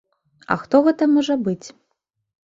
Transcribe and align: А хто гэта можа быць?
А 0.53 0.55
хто 0.61 0.79
гэта 0.87 1.07
можа 1.15 1.35
быць? 1.47 1.67